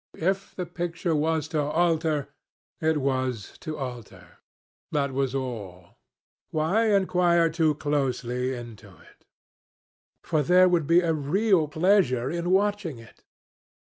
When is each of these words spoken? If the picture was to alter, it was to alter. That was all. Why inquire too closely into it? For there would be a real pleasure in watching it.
If 0.17 0.55
the 0.55 0.65
picture 0.65 1.15
was 1.15 1.47
to 1.49 1.61
alter, 1.61 2.29
it 2.79 2.97
was 2.97 3.55
to 3.59 3.77
alter. 3.77 4.39
That 4.91 5.11
was 5.11 5.35
all. 5.35 5.99
Why 6.49 6.87
inquire 6.91 7.51
too 7.51 7.75
closely 7.75 8.55
into 8.55 8.89
it? 8.89 9.27
For 10.23 10.41
there 10.41 10.67
would 10.67 10.87
be 10.87 11.01
a 11.01 11.13
real 11.13 11.67
pleasure 11.67 12.31
in 12.31 12.49
watching 12.49 12.97
it. 12.97 13.23